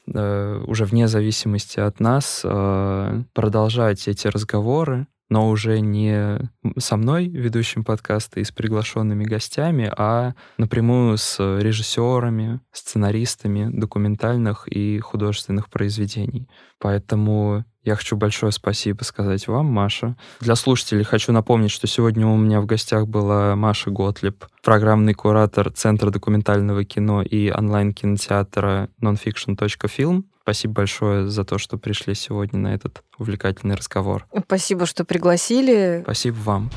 [0.07, 6.39] э, уже вне зависимости от нас, э, продолжать эти разговоры, но уже не
[6.77, 14.99] со мной, ведущим подкаста, и с приглашенными гостями, а напрямую с режиссерами, сценаристами документальных и
[14.99, 16.49] художественных произведений.
[16.79, 20.17] Поэтому я хочу большое спасибо сказать вам, Маша.
[20.41, 25.71] Для слушателей хочу напомнить, что сегодня у меня в гостях была Маша Готлиб, программный куратор
[25.71, 30.25] Центра документального кино и онлайн-кинотеатра nonfiction.film.
[30.51, 34.27] Спасибо большое за то, что пришли сегодня на этот увлекательный разговор.
[34.37, 36.01] Спасибо, что пригласили.
[36.03, 36.69] Спасибо вам.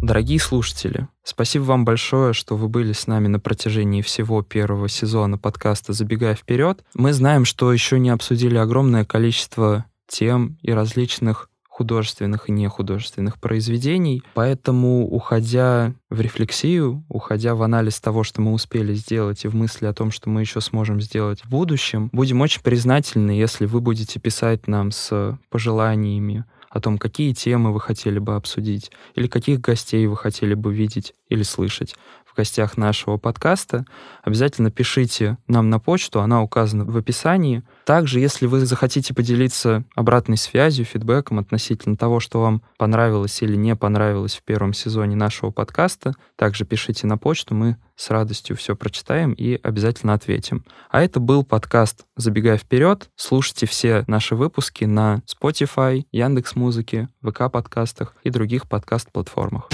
[0.00, 5.36] Дорогие слушатели, спасибо вам большое, что вы были с нами на протяжении всего первого сезона
[5.36, 6.84] подкаста «Забегая вперед».
[6.94, 14.22] Мы знаем, что еще не обсудили огромное количество тем и различных художественных и нехудожественных произведений.
[14.32, 19.84] Поэтому, уходя в рефлексию, уходя в анализ того, что мы успели сделать, и в мысли
[19.84, 24.18] о том, что мы еще сможем сделать в будущем, будем очень признательны, если вы будете
[24.18, 30.06] писать нам с пожеланиями о том, какие темы вы хотели бы обсудить, или каких гостей
[30.06, 31.94] вы хотели бы видеть или слышать
[32.36, 33.84] гостях нашего подкаста.
[34.22, 37.62] Обязательно пишите нам на почту, она указана в описании.
[37.84, 43.74] Также, если вы захотите поделиться обратной связью, фидбэком относительно того, что вам понравилось или не
[43.74, 49.32] понравилось в первом сезоне нашего подкаста, также пишите на почту, мы с радостью все прочитаем
[49.32, 50.64] и обязательно ответим.
[50.90, 53.08] А это был подкаст «Забегая вперед».
[53.16, 59.68] Слушайте все наши выпуски на Spotify, Яндекс.Музыке, ВК-подкастах и других подкаст-платформах.